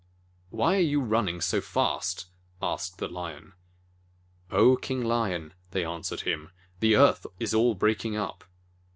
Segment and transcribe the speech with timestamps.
[0.49, 2.25] "Why are you running so fast?"
[2.59, 3.53] asked the Lion.
[4.49, 8.43] "Oh, King Lion," they answered him, "the earth is all breaking up!"